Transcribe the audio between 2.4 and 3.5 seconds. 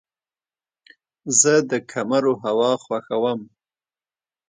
هوا خوښوم.